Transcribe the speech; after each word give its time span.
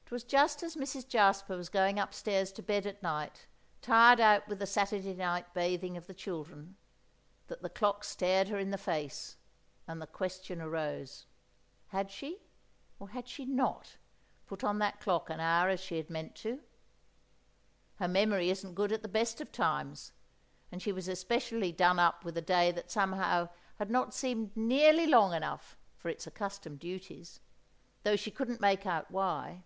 It 0.00 0.12
was 0.12 0.24
just 0.24 0.62
as 0.62 0.74
Mrs. 0.74 1.06
Jasper 1.06 1.54
was 1.54 1.68
going 1.68 1.98
upstairs 1.98 2.50
to 2.52 2.62
bed 2.62 2.86
at 2.86 3.02
night, 3.02 3.46
tired 3.82 4.20
out 4.20 4.48
with 4.48 4.58
the 4.58 4.64
Saturday 4.64 5.12
night 5.12 5.52
bathing 5.52 5.98
of 5.98 6.06
the 6.06 6.14
children, 6.14 6.78
that 7.48 7.60
the 7.60 7.68
clock 7.68 8.04
stared 8.04 8.48
her 8.48 8.58
in 8.58 8.70
the 8.70 8.78
face, 8.78 9.36
and 9.86 10.00
the 10.00 10.06
question 10.06 10.62
arose: 10.62 11.26
Had 11.88 12.10
she, 12.10 12.40
or 12.98 13.10
had 13.10 13.28
she 13.28 13.44
not, 13.44 13.98
put 14.46 14.64
on 14.64 14.78
that 14.78 14.98
clock 14.98 15.28
an 15.28 15.40
hour 15.40 15.68
as 15.68 15.78
she 15.80 15.98
had 15.98 16.08
meant 16.08 16.34
to? 16.36 16.62
Her 17.96 18.08
memory 18.08 18.48
isn't 18.48 18.72
good 18.74 18.92
at 18.92 19.02
the 19.02 19.08
best 19.08 19.42
of 19.42 19.52
times, 19.52 20.12
and 20.72 20.80
she 20.80 20.90
was 20.90 21.06
especially 21.06 21.70
done 21.70 21.98
up 21.98 22.24
with 22.24 22.34
a 22.38 22.40
day 22.40 22.72
that 22.72 22.90
somehow 22.90 23.50
had 23.76 23.90
not 23.90 24.14
seemed 24.14 24.56
nearly 24.56 25.06
long 25.06 25.34
enough 25.34 25.76
for 25.98 26.08
its 26.08 26.26
accustomed 26.26 26.78
duties, 26.80 27.40
though 28.04 28.16
she 28.16 28.30
couldn't 28.30 28.62
make 28.62 28.86
out 28.86 29.10
why. 29.10 29.64